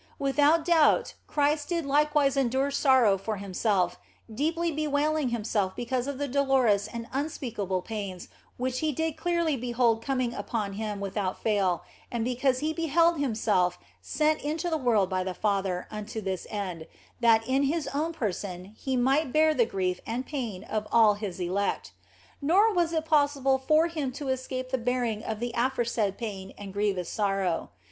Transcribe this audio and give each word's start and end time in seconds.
Without 0.17 0.65
doubt 0.65 1.13
Christ 1.27 1.69
did 1.69 1.85
likewise 1.85 2.35
endure 2.35 2.71
sorrow 2.71 3.19
for 3.19 3.37
Himself, 3.37 3.99
deeply 4.33 4.71
bewailing 4.71 5.29
Himself 5.29 5.75
because 5.75 6.07
of 6.07 6.17
the 6.17 6.27
dolorous 6.27 6.87
and 6.87 7.05
unspeakable 7.13 7.83
pains 7.83 8.27
which 8.57 8.79
He 8.79 8.91
did 8.91 9.15
clearly 9.15 9.55
behold 9.55 10.01
coming 10.01 10.33
upon 10.33 10.73
Him 10.73 10.99
without 11.01 11.39
fail, 11.43 11.83
and 12.11 12.25
because 12.25 12.61
He 12.65 12.73
beheld 12.73 13.19
Himself 13.19 13.77
sent 14.01 14.41
into 14.41 14.71
the 14.71 14.75
world 14.77 15.07
by 15.07 15.23
the 15.23 15.35
Father 15.35 15.87
unto 15.91 16.19
this 16.19 16.47
end, 16.49 16.87
that 17.19 17.47
in 17.47 17.61
His 17.65 17.85
own 17.93 18.11
person 18.11 18.73
He 18.79 18.97
might 18.97 19.31
bear 19.31 19.53
the 19.53 19.67
grief 19.67 19.99
and 20.07 20.25
pain 20.25 20.63
of 20.63 20.87
all 20.91 21.13
His 21.13 21.39
elect; 21.39 21.91
nor 22.41 22.73
was 22.73 22.91
it 22.91 23.05
possible 23.05 23.59
for 23.59 23.85
Him 23.85 24.11
to 24.13 24.29
escape 24.29 24.71
the 24.71 24.79
bearing 24.79 25.21
of 25.21 25.39
the 25.39 25.53
aforesaid 25.55 26.17
pain 26.17 26.53
and 26.57 26.73
grievous 26.73 27.09
sorrow. 27.11 27.69